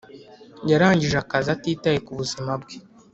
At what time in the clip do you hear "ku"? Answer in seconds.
2.05-2.11